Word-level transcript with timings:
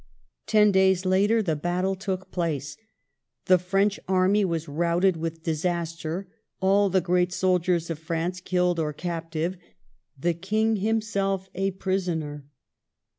Ten 0.47 0.71
days 0.71 1.05
later 1.05 1.43
the 1.43 1.55
battle 1.55 1.93
took 1.93 2.31
place; 2.31 2.75
The 3.45 3.59
French 3.59 3.99
army 4.07 4.43
was 4.43 4.67
routed 4.67 5.15
with 5.15 5.43
disaster, 5.43 6.27
all 6.59 6.89
the 6.89 7.01
great 7.01 7.31
soldiers 7.31 7.87
of 7.91 7.99
France 7.99 8.41
killed 8.41 8.79
or 8.79 8.93
captive, 8.93 9.57
the 10.19 10.33
King 10.33 10.77
himself 10.77 11.51
a 11.53 11.69
prisoner. 11.69 12.47